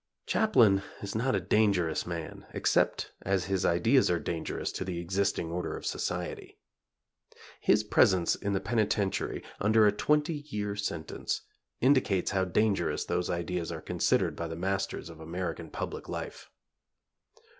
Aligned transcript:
Chaplin 0.25 0.81
is 1.03 1.13
not 1.13 1.35
a 1.35 1.39
dangerous 1.39 2.07
man 2.07 2.47
except 2.55 3.11
as 3.21 3.45
his 3.45 3.63
ideas 3.63 4.09
are 4.09 4.17
dangerous 4.17 4.71
to 4.71 4.83
the 4.83 4.97
existing 4.97 5.51
order 5.51 5.77
of 5.77 5.85
society. 5.85 6.57
His 7.59 7.83
presence 7.83 8.33
in 8.33 8.53
the 8.53 8.59
penitentiary, 8.59 9.43
under 9.59 9.85
a 9.85 9.91
twenty 9.91 10.37
year 10.49 10.75
sentence, 10.75 11.43
indicates 11.81 12.31
how 12.31 12.45
dangerous 12.45 13.05
those 13.05 13.29
ideas 13.29 13.71
are 13.71 13.79
considered 13.79 14.35
by 14.35 14.47
the 14.47 14.55
masters 14.55 15.07
of 15.07 15.19
American 15.19 15.69
public 15.69 16.09
life. 16.09 16.49